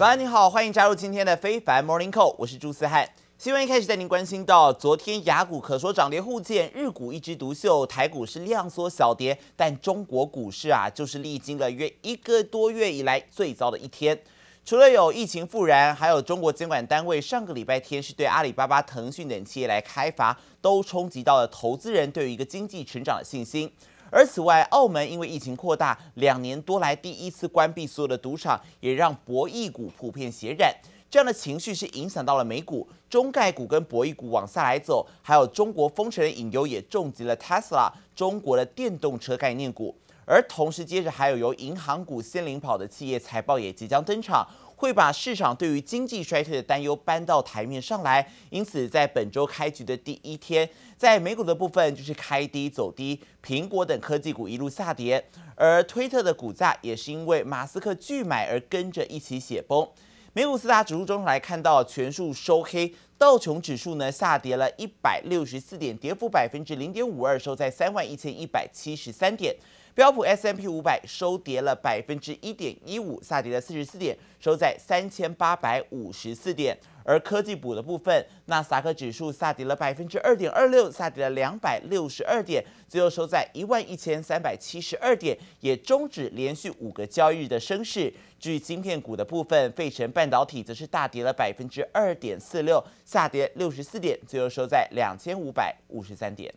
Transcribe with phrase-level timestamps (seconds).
[0.00, 3.06] 早安，你好，欢迎加入今天的非凡 Morning Call，我是朱思翰。
[3.36, 14.18] 新闻一开始带您关心到，昨天雅股可说涨跌互见，日股一枝独秀，台股是量缩小跌，但中国股市啊，就是历经了约一个多月以来最糟的一天。
[14.64, 23.70] 除了有疫情复燃，还有中国监管单位上个礼拜天是对阿里巴巴、腾讯等企业来开罚，都冲击到了投资人对于一个经济成长的信心。
[24.10, 30.74] 而此外，澳门因为疫情扩大，两年多来第一次关闭所有的赌场，也让博弈股普遍血染。
[31.08, 39.94] 这样的情绪是影响到了美股，中概股跟博弈股往下来走，还有中国封城的引诱也重击了 Tesla 中国的电动车概念股。
[40.24, 44.46] 而同时接着还有由银行股先领跑的企业财报也即将登场。
[44.80, 50.66] 会把市场对于经济衰退的担忧搬到台面上来，因此在本周开局的第一天，
[50.96, 55.22] 在美股的部分就是开低走低，苹果等科技股一路下跌，
[55.54, 59.86] 而推特的股价也是因为马斯克拒买而跟着一起血崩。
[60.32, 69.56] 美股四大指数中来看到全数收黑，道琼指数呢下跌了一百六十四点，跌幅百分之零点五二，收在三万一千一百七十三点。
[69.92, 76.78] 标普 S M P 五百收跌了百分之一点一五，下跌了四十四点，收在三千八百五十四点。
[77.10, 88.12] 而科技股的部分，纳斯达克指数下跌了百分之二点二六，下跌了两百六十二点，最后收在一万一千三百七十二点，也终止连续五个交易日的升势。
[88.38, 96.54] 至于晶片股的部分，费城半导体则是大跌了百分之二点四六，下跌六十四点，最后收在两千五百五十三点。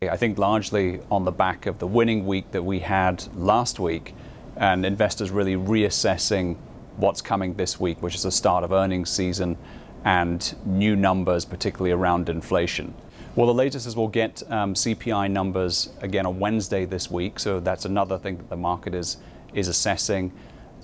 [0.00, 4.14] I think largely on the back of the winning week that we had last week,
[4.56, 6.56] and investors really reassessing
[6.98, 9.56] what's coming this week, which is the start of earnings season
[10.04, 12.94] and new numbers, particularly around inflation.
[13.34, 17.60] Well, the latest is we'll get um, CPI numbers again on Wednesday this week, so
[17.60, 19.18] that's another thing that the market is
[19.54, 20.32] is assessing.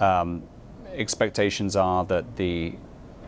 [0.01, 0.43] Um,
[0.93, 2.75] expectations are that the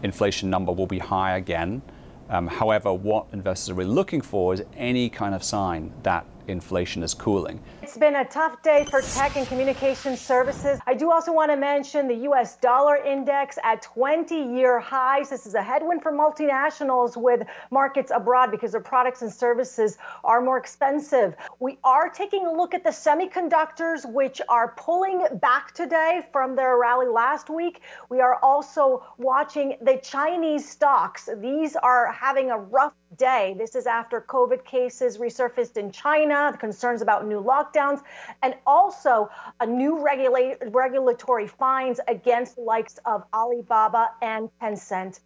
[0.02, 1.82] inflation number will be high again.
[2.28, 7.02] Um, however, what investors are really looking for is any kind of sign that inflation
[7.02, 7.60] is cooling.
[7.82, 10.78] It's been a tough day for tech and communication services.
[10.86, 15.30] I do also want to mention the US dollar index at 20 year highs.
[15.30, 20.40] This is a headwind for multinationals with markets abroad because their products and services are
[20.40, 21.36] more expensive.
[21.60, 26.78] We are taking a look at the semiconductors, which are pulling back today from their
[26.78, 27.80] rally last week.
[28.08, 31.28] We are also watching the Chinese stocks.
[31.40, 33.55] These are having a rough day.
[33.57, 37.99] This is after COVID cases resurfaced in China, the concerns about new lockdowns,
[38.41, 45.17] and also a new regula- regulatory fines against the likes of Alibaba and Tencent.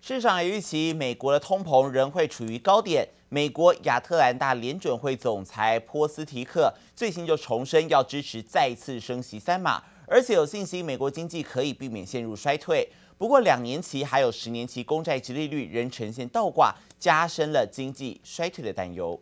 [0.00, 3.08] 市场也预期美国的通膨仍会处于高点。
[3.28, 12.92] 美国亚特兰大联准会总裁波斯提克最新就重申要支持再次升息三码，而且有信心美国经济可以避免陷入衰退。
[13.17, 19.19] 不过，两年期还有十年期公债殖利率仍呈现倒挂，加深了经济衰退的担忧。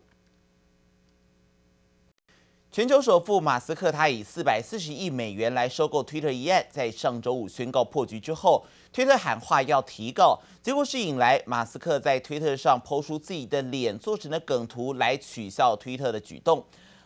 [2.70, 16.62] 全球首富马斯克，他以四百四十亿美元来收购 Twitter 一案，在上周五宣告破局之后，推特喊话要提告，结果是引来马斯克在推特上抛出自己的脸做成的梗图来取笑推特的举动。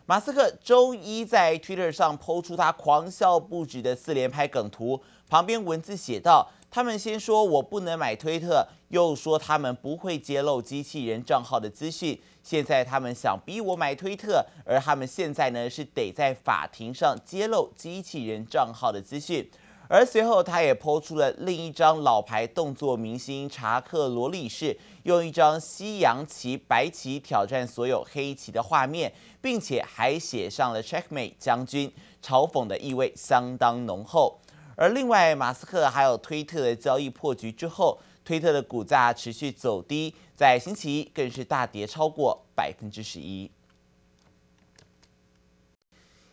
[0.07, 6.51] 马斯克周一在 Twitter 上抛出他狂笑不止的四连拍梗图，旁边文字写道。
[6.71, 12.17] 他们先说我不能买推特，又说他们不会揭露机器人账号的资讯。
[12.45, 19.51] 现在他们想逼我买推特，而他们现在呢是得在法庭上揭露机器人账号的资讯。
[19.89, 31.93] 而随后他也抛出了另一张老牌动作明星查克罗里士用一张西洋棋白棋挑战所有黑棋的画面，并且还写上了 Checkmate 将军，
[32.23, 34.40] 嘲讽的意味相当浓厚。
[34.81, 43.51] 而另外，马斯克还有推特的交易破局之后，推特的股价持续走低，在星期一更是大跌超过百分之十一。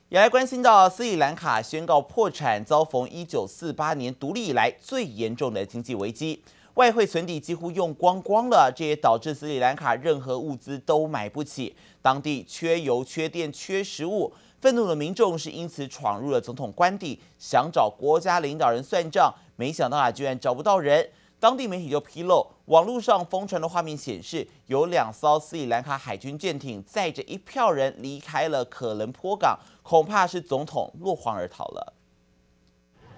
[0.07, 6.41] 也来关心到斯里兰卡宣告破产，遭逢一九四八年独立以来最严重的经济危机，
[6.75, 14.33] 外汇存底几乎用光光了，这也导致斯里兰卡任何物资都买不起，当地缺油、缺电、缺食物。
[14.59, 21.09] 愤怒的民众是因此闯入了总统官邸，想找国家领导人算账，没想到啊，居然找不到人。
[21.39, 31.93] 当地媒体就披露，网络上疯传的画面显示，有两艘斯里兰卡海军舰艇载着一票人离开了可伦坡港，恐怕是总统落荒而逃了。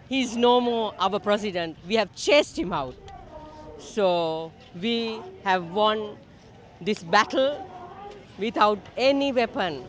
[0.09, 1.75] He's no more our president.
[1.87, 2.95] We have chased him out.
[3.79, 6.17] So we have won
[6.83, 7.55] this battle
[8.37, 9.83] without any weapon.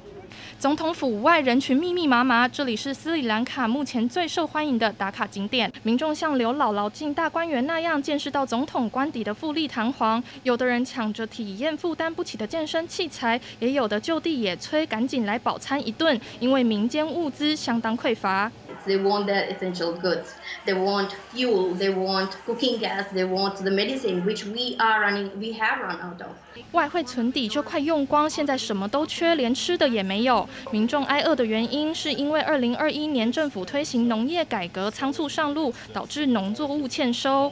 [0.59, 5.73] 总统府外人群密密麻麻，这里是斯里兰卡目前最受欢迎的打卡景点。
[5.83, 18.51] 民众像刘姥姥进大观园那样见识到总统官邸的富丽堂皇，有的人抢着体验负担不起的健身器材，也有的就地野炊，赶紧来饱餐一顿，因为民间物资相当匮乏。
[18.86, 20.36] They want the essential goods.
[20.66, 21.74] They want fuel.
[21.74, 23.06] They want cooking gas.
[23.12, 25.32] They want the medicine, which we are running.
[25.40, 26.30] We have run out of.
[26.72, 30.48] 外汇存底就快用光，现在什么都缺，连吃的也没有。
[30.72, 37.52] 民众挨饿的原因是因为2021年政府推行农业改革仓促上路，导致农作物欠收。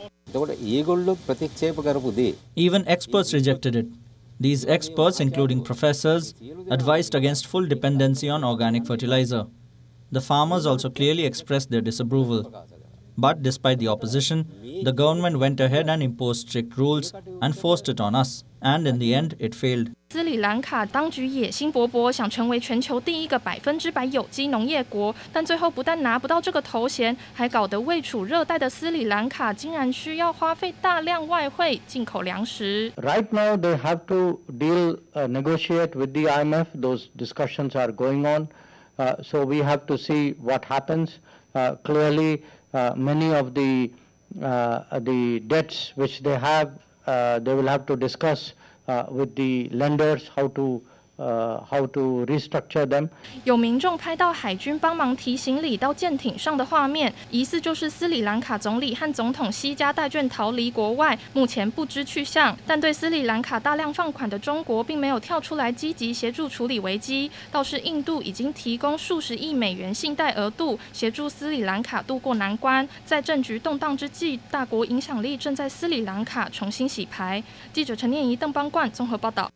[2.56, 3.88] Even experts rejected it.
[4.39, 6.33] These experts, including professors,
[6.69, 9.47] advised against full dependency on organic fertilizer.
[10.12, 12.51] The farmers also clearly expressed their disapproval.
[13.15, 14.45] But despite the opposition,
[14.83, 18.44] the government went ahead and imposed strict rules and forced it on us.
[18.59, 19.91] And in the end, it failed.
[20.12, 32.91] 斯里兰卡当局野心勃勃，想成为全球第一个百分之百有机农业国，但最后不但拿不到这个头衔，还搞得位处热带的斯里兰卡竟然需要花费大量外汇进口粮食。
[32.97, 36.68] Right now, they have to deal, uh, negotiate with the IMF.
[36.75, 38.47] Those discussions are going on.
[38.98, 41.18] Uh, so we have to see what happens.
[41.54, 42.42] Uh, clearly,
[42.74, 43.90] uh, many of the
[44.34, 46.72] the debts which they have,
[47.06, 48.52] they will have to discuss
[49.08, 50.82] with the lenders how to
[51.19, 53.09] 呃，how to restructure them？
[53.43, 62.56] 有民众拍到海军帮忙提行李到舰艇上的画面，疑似就是斯里兰卡总理和总统西加带眷逃离国外，目前不知去向。
[62.65, 72.88] 但对斯里兰卡大量放款的中国，并没有跳出来积极协助处理危机，倒是印度已经提供数十亿美元信贷额度，协助斯里兰卡渡过难关。
[73.05, 77.43] 在政局动荡之际，大国影响力正在斯里兰卡重新洗牌。
[77.73, 79.50] 记者陈念怡、邓邦冠综合报道。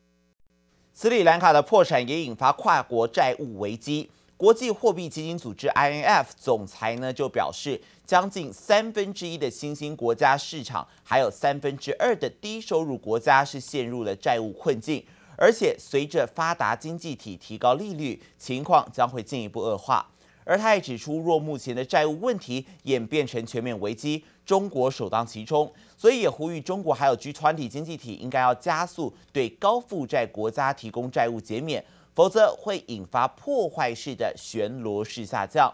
[0.95, 4.11] 斯里兰卡的破产也引发跨国债务危机。
[4.37, 15.03] 国际货币基金组织 （IMF） 总裁呢就表示，将近三分之一的新兴国家市场，还有三分之二的低收入国家是陷入了债务困境，
[15.39, 20.07] 而且随着发达经济体提高利率，情况将会进一步恶化。
[20.45, 25.73] 而他也指出，若目前的债务问题演变成全面危机，中国首当其冲。
[25.97, 31.85] 所以也呼吁中国还有 G 团体经济体应该要加速对高负债国家提供债务减免，
[32.15, 35.73] 否则会引发破坏式的旋螺式下降。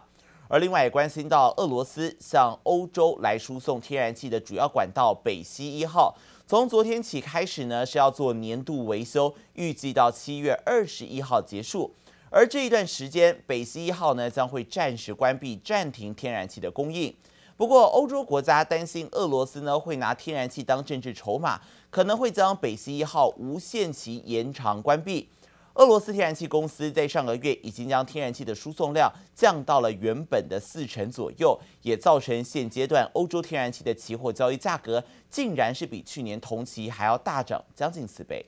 [0.49, 6.17] 而另外也关心到俄罗斯向欧洲来输送天然气的主要管道北溪一号，
[6.47, 11.95] 从昨天起开始呢是要做年度维修，预计到七月二十一号结束。
[12.31, 17.15] 而这一段时间，北溪一号呢将会暂时关闭、暂停天然气的供应。
[17.57, 21.61] 不过，欧洲国家担心俄罗斯呢会拿天然气当政治筹码，
[21.91, 25.29] 可能会将北溪一号无限期延长关闭。
[25.75, 38.45] 俄罗斯天然气公司在上个月已经将天然气的输送量降到了原本的四成左右，也造成现阶段欧洲天然气的期货交易价格竟然是比去年同期还要大涨将近四倍。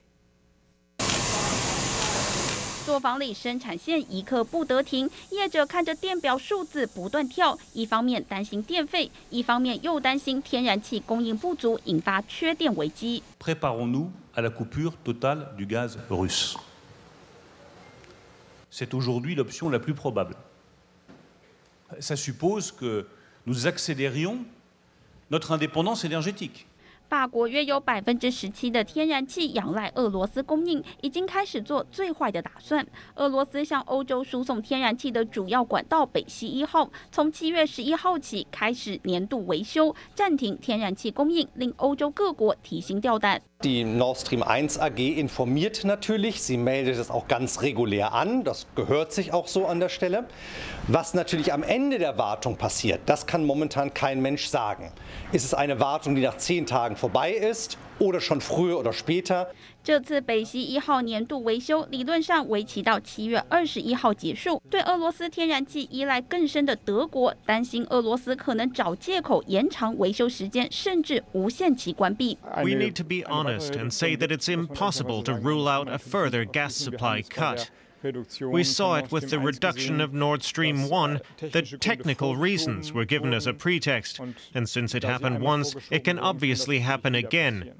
[2.91, 13.23] 作坊里生产线一刻不得停，业者看着电表数字不断跳，一方面担心电费，一方面又担心天然气供应不足，引发缺电危机。
[13.39, 16.57] Préparons-nous à la coupure totale du gaz russe.
[18.73, 20.35] C'est aujourd'hui l'option la plus probable.
[22.01, 23.07] Ça suppose que
[23.47, 24.39] nous accélérions
[25.31, 26.67] notre indépendance énergétique.
[27.11, 32.87] 法国约有百分之十七的天然气仰赖俄罗斯供应，已经开始做最坏的打算。
[33.17, 43.43] 俄罗斯向欧洲输送天然气的主要管道北溪一号，从七月十一号起开始年度维修，暂停天然气供应，令欧洲各国提心吊胆。
[43.63, 49.13] Die Nord Stream 1 AG informiert natürlich, sie meldet es auch ganz regulär an, das gehört
[49.13, 50.25] sich auch so an der Stelle.
[50.89, 54.91] Was natürlich am Ende der Wartung passiert, das kann momentan kein Mensch sagen.
[55.33, 59.47] Ist es eine Wartung, die nach zehn Tagen vorbei ist oder schon früher oder später?
[59.83, 64.61] 这次北溪一号年度维修理论上为期到七月二十一号结束。
[64.69, 72.37] 对俄罗斯天然气依赖更深的德国担心俄罗斯可能找借口延长维修时间，甚至无限期关闭。
[72.57, 76.73] We need to be honest and say that it's impossible to rule out a further gas
[76.73, 77.69] supply cut.
[78.41, 81.21] We saw it with the reduction of Nord Stream 1,
[81.53, 84.21] that technical reasons were given as a pretext,
[84.55, 87.73] and since it happened once, it can obviously happen again.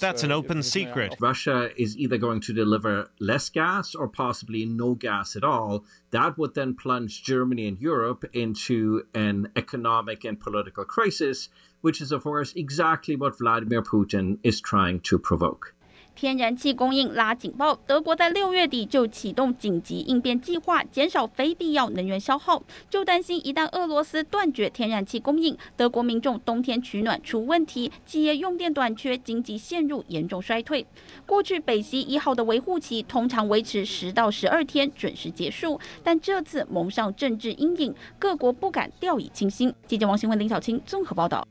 [0.00, 1.14] That's an open secret.
[1.20, 5.84] Russia is either going to deliver less gas or possibly no gas at all.
[6.10, 11.50] That would then plunge Germany and Europe into an economic and political crisis,
[11.82, 15.74] which is, of course, exactly what Vladimir Putin is trying to provoke.
[16.20, 22.60] 天然气供应拉警报，德国在六月底就启动紧急应变计划，减少非必要能源消耗。
[22.90, 30.84] 就担心一旦俄罗斯断绝天然气供应，德国民众冬天取暖出问题，企业用电短缺，经济陷入严重衰退。
[31.24, 39.72] 过去北溪一号的维护期通常维持十到十二天，准时结束，但这次蒙上政治阴影，各国不敢掉以轻心。
[39.86, 41.46] 记者王新文、林小青综合报道。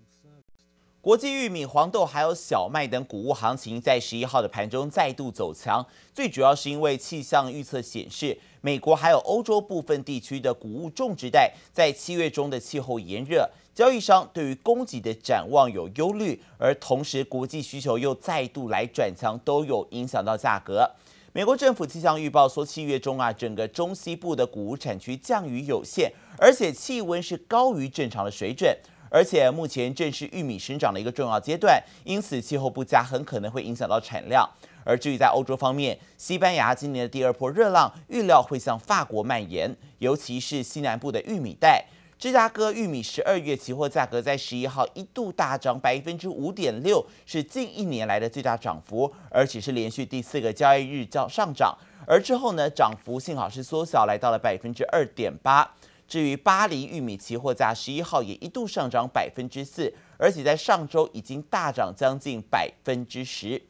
[1.08, 20.92] 国际玉米、黄豆还有小麦等谷物行情在十一号的盘中再度走强，最主要是因为气象预测显示，美国还有欧洲部分地区的谷物种植带在七月中的气候炎热，交易商对于供给的展望有忧虑，而同时国际需求又再度来转强，都有影响到价格。
[21.32, 28.78] 美国政府气象预报说，七月中啊，整个中西部的谷物产区降雨有限，而且气温是高于正常的水准。
[29.10, 34.50] 而且目前正是玉米生长的一个重要阶段，因此气候不佳很可能会影响到产量。
[34.84, 41.86] 而至于在欧洲方面，西班牙今年的第二波热浪预料会向法国蔓延，尤其是西南部的玉米带。
[42.18, 51.78] 芝加哥玉米十二月期货价格在十一号一度大涨百分之五点六，是近一年来的最大涨幅，而且是连续第四个交易日较上涨。
[52.08, 55.70] 而之后呢，涨幅幸好是缩小，来到了百分之二点八。
[56.08, 63.62] 至于巴黎玉米期货价，十一号也一度上涨百分之四，而且在上周已经大涨将近百分之十。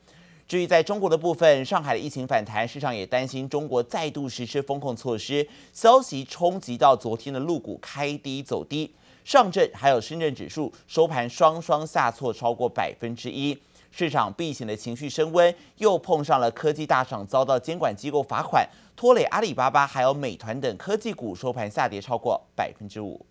[0.48, 8.94] 至于在中国的部分，上海的疫情反弹，市场也担心中国再度实施风控措施，消息冲击到昨天的陆股开低走低，
[9.26, 13.58] 上证还有深圳指数收盘双双下挫超过百分之一。
[13.90, 18.66] 市场避险的情绪升温，又碰上了科技大厂遭到监管机构罚款，
[18.98, 23.24] 拖累阿里巴巴还有美团等科技股收盘下跌超过百分之五。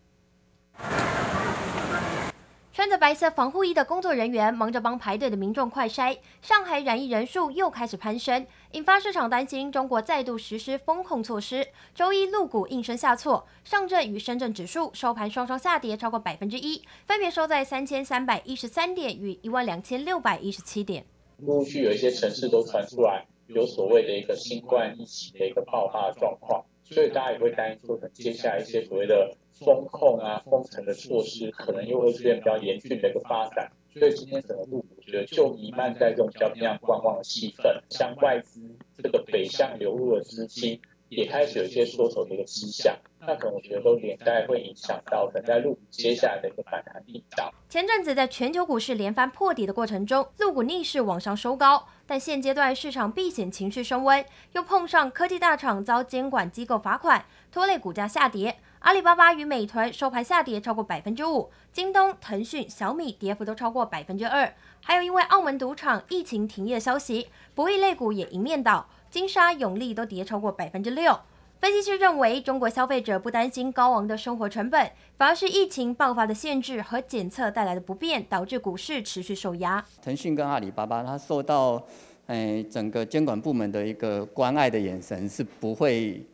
[2.72, 6.16] 穿着白色防护衣的工作人员忙着帮排队的民众快筛。
[6.40, 11.66] 上海染疫人数又开始攀升，引发市场担心中国再度实施风控措施。
[11.92, 21.04] 周一陆股应声下挫，上证与深圳指数收盘双双下跌超过百分之一，分别收在三千三百一十三点与一万两千六百一十七点。
[21.38, 29.36] 陆续有一些城市都传出来有所谓的一个新冠疫情的一个爆发状况，所以大家也会担心说，可能接下来一些所谓的。
[29.58, 38.60] 封控啊，封城的措施可能又会出现比较严峻的一个发展，所以今天整个陆股我觉得就弥漫在这种比较偏向观望的气氛，像外资
[39.02, 47.50] 这个北向流入的资金也开始有一些缩手的一个迹象，那可能我觉得都连带会影响到可能在陆股接下来的一个反弹力道。
[47.70, 58.58] 前阵子在全球股市连番破底的过程中，陆股逆势往上收高，但现阶段市场避险情绪升温，又碰上科技大厂遭监管机构罚款，拖累股价下跌。
[58.80, 64.54] 阿里巴巴与美团收盘下跌超过百分之五，京东、腾讯、小米跌幅都超过百分之二。
[64.80, 71.18] 还有因为澳门赌场疫情停业消息，博弈类股也迎面倒，金沙、永利都跌超过百分之六。
[71.60, 79.84] 分析师认为，中国消费者不担心高昂的生活成本，反而是疫情爆发的限制和检测带来的不便，导致股市持续受压。
[80.02, 81.82] 腾讯跟阿里巴巴，它受到
[82.26, 86.24] 诶整个监管部门的一个关爱的眼神，是不会。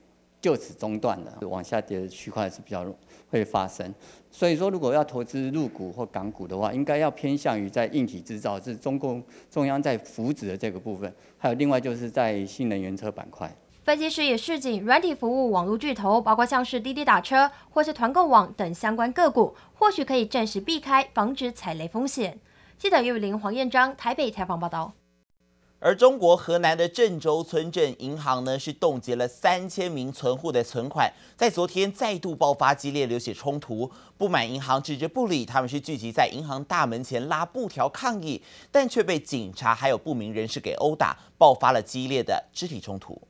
[0.43, 2.85] 就此中断的，往下跌的区块是比较
[3.31, 3.95] 会发生。
[4.29, 11.15] 所以说，如果要投资入股或港股的话，应该要偏向于在硬体制造，是中共中央在扶植的这个部分。
[11.39, 13.49] 还有另外就是在新能源车板块。
[13.85, 22.39] 分析师也示警，软体服务网络巨头，包括像是滴滴打车或是团购网等相关个股，或许可以暂时避开，防止踩雷风险。
[22.79, 24.93] 记者叶雨玲、黄彦章台北采访报道。
[25.81, 43.21] 而中国河南的郑州村镇银行呢，是冻结了三千名存户的存款，在昨天再度爆发激烈流血冲突，不满银行置之不理，他们是聚集在银行大门前拉布条抗议，但却被警察还有不明人士给殴打，爆发了激烈的肢体冲突。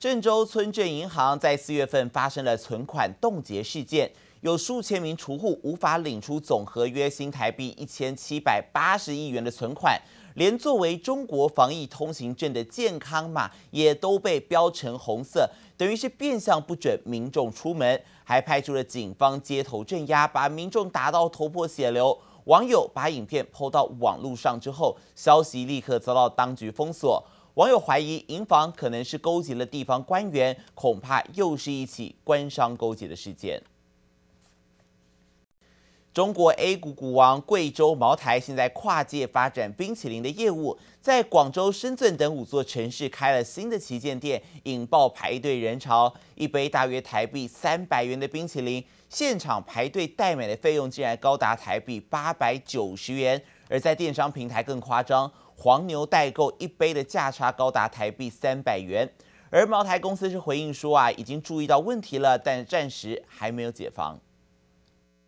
[0.00, 10.00] 郑州村镇银行在四月份发生了存款冻结事件，有数千名储户无法领出总和约新台币一千七百八十亿元的存款，
[10.36, 22.18] 连作为中国防疫通行证的健康码也都被标成红色，等于是变相不准民众出门，还派出了警方街头镇压，把民众打到头破血流。
[22.44, 27.22] 网友把影片抛到网络上之后，消息立刻遭到当局封锁。
[27.54, 33.60] 网友怀疑银行可能是勾结了地方官员，恐怕又是一起官商勾结的事件。
[36.12, 46.12] 中国 A 股股王贵州茅台现在跨界发展冰淇淋的业务，在广州、深圳等五座城市开了新的旗舰店，引爆排队人潮。
[46.34, 53.40] 一杯大约台币三百元的冰淇淋，现场排队代买的费用竟然高达台币八百九十元。
[53.68, 55.30] 而在电商平台更夸张，
[55.62, 59.06] 黄牛代购一杯的价差高达台币三百元。
[59.50, 64.18] 而茅台公司是回应说啊，已经注意到问题了，但暂时还没有解防。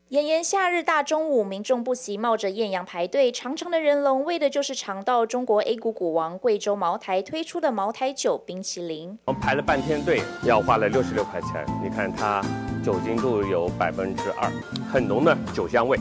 [0.09, 9.19] 炎炎夏日大中午，民众不惜冒着艳阳排队，长长的人龙为的就是尝到中国 A 股股王贵州茅台推出的茅台酒冰淇淋。
[9.27, 11.67] 我们排了半天队，要花了六十六块钱。
[11.83, 12.43] 你看它
[12.83, 14.51] 酒精度有百分之二，
[14.91, 15.99] 很浓的酒香味。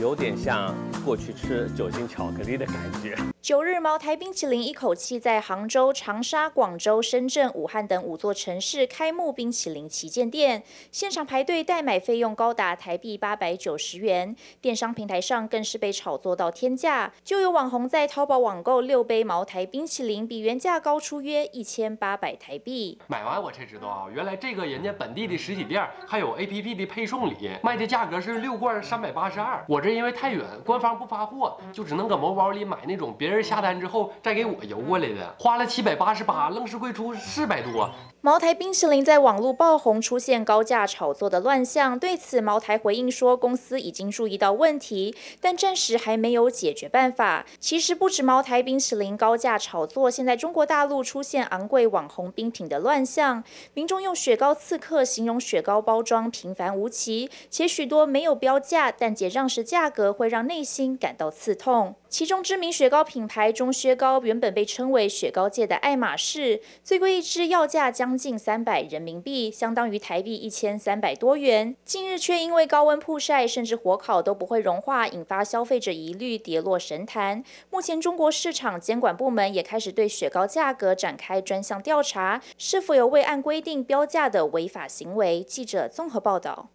[0.00, 0.72] 有点像
[1.04, 3.16] 过去吃酒精巧克力的感觉。
[3.42, 10.62] 九日，茅台冰淇淋一口气在杭州、长沙、广州、深圳、武汉等五座城市开幕冰淇淋旗舰店，
[10.92, 17.10] 现场排队代买费用高达台币八百九十元，电商平台上更是被炒作到天价。
[17.24, 22.98] 就有网红在淘宝网购六杯茅台冰淇淋，比原价高出约一千八百台币。
[23.06, 29.64] 买完我才知道啊，原来这个人家本地的实体店还有 APP 的配送礼，卖的价格是六罐三百八十二。
[29.66, 29.87] 我这。
[29.94, 37.88] 因为太远，官方不发货，就只能搁某宝里买那种别人下单之后再给我邮过来的，花了七百八十八，愣是贵出四百多。
[38.20, 41.96] 茅台冰淇淋在网络爆红，出现高价炒作的乱象。
[41.96, 47.46] 对此，茅台回应说，公司已经注意到问题，但暂时还没有解决办法。
[47.60, 53.44] 其实不止茅台冰淇淋高价炒作，现在中国大陆出现昂贵网红冰品的乱象。
[53.74, 61.94] 民众用雪糕刺客形容雪糕包装平凡无奇，且许多没有标价，但结账时价价格会让内心感到刺痛。
[62.08, 71.76] 其中知名雪糕品牌中薛高原本被称为雪糕界的爱马仕，最贵一支要价将近三百人民币，相当于台币一千三百多元。
[71.84, 77.44] 近日却因为高温曝晒，甚至火烤都不会融化，引发消费者疑虑，跌落神坛。
[77.70, 85.40] 目前中国市场监管部门也开始对雪糕价格展开专项调查，是否有未按规定标价的违法行为？
[85.44, 86.70] 记者综合报道。